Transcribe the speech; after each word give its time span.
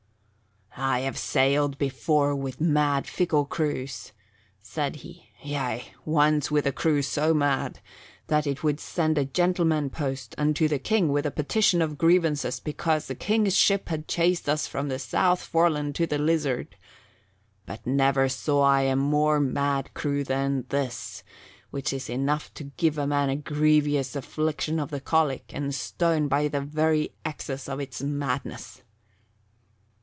"I 0.77 1.01
have 1.01 1.17
sailed 1.17 1.77
before 1.77 2.33
with 2.33 2.61
mad, 2.61 3.05
fickle 3.05 3.43
crews," 3.45 4.13
said 4.61 4.97
he; 4.97 5.29
"yea, 5.43 5.83
once 6.05 6.49
with 6.49 6.65
a 6.65 6.71
crew 6.71 7.01
so 7.01 7.33
mad 7.33 7.81
that 8.27 8.47
it 8.47 8.63
would 8.63 8.79
send 8.79 9.17
a 9.17 9.25
gentleman 9.25 9.89
post 9.89 10.33
unto 10.37 10.69
the 10.69 10.79
King 10.79 11.09
with 11.11 11.25
a 11.25 11.29
petition 11.31 11.81
of 11.81 11.97
grievances 11.97 12.61
because 12.61 13.09
a 13.09 13.15
King's 13.15 13.55
ship 13.55 13.89
had 13.89 14.07
chased 14.07 14.47
us 14.47 14.65
from 14.65 14.87
the 14.87 14.97
South 14.97 15.41
Foreland 15.43 15.93
to 15.95 16.07
the 16.07 16.17
Lizard. 16.17 16.77
But 17.65 17.85
never 17.85 18.29
saw 18.29 18.61
I 18.63 18.81
a 18.83 18.95
more 18.95 19.41
mad 19.41 19.93
crew 19.93 20.23
than 20.23 20.63
this, 20.69 21.21
which 21.69 21.91
is 21.91 22.09
enough 22.09 22.51
to 22.55 22.63
give 22.77 22.97
a 22.97 23.05
man 23.05 23.29
a 23.29 23.35
grievous 23.35 24.15
affliction 24.15 24.79
of 24.79 24.89
the 24.89 25.01
colic 25.01 25.51
and 25.53 25.75
stone 25.75 26.29
by 26.29 26.47
the 26.47 26.61
very 26.61 27.13
excess 27.25 27.67
of 27.67 27.81
its 27.81 28.01
madness." 28.01 28.81